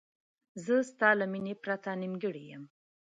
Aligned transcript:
زه 0.65 0.75
ستا 0.91 1.09
له 1.19 1.25
مینې 1.31 1.53
پرته 1.63 1.89
نیمګړی 2.01 2.43
یم. 2.51 2.63